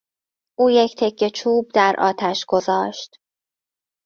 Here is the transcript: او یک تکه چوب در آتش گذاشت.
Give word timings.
او 0.59 0.69
یک 0.69 0.95
تکه 0.97 1.29
چوب 1.29 1.71
در 1.73 1.95
آتش 1.99 2.45
گذاشت. 2.45 3.19